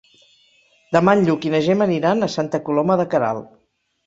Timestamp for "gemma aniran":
1.67-2.29